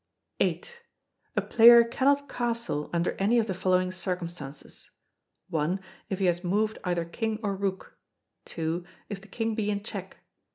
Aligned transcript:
]viii. 0.41 0.63
A 1.35 1.43
player 1.43 1.83
cannot 1.83 2.27
castle 2.27 2.89
under 2.91 3.11
any 3.19 3.37
of 3.37 3.45
the 3.45 3.53
following 3.53 3.91
circumstances: 3.91 4.89
1. 5.49 5.79
If 6.09 6.17
he 6.17 6.25
has 6.25 6.43
moved 6.43 6.79
either 6.83 7.05
King 7.05 7.37
or 7.43 7.55
Rook. 7.55 7.99
2. 8.45 8.83
If 9.09 9.21
the 9.21 9.27
King 9.27 9.53
be 9.53 9.69
in 9.69 9.83
check. 9.83 10.17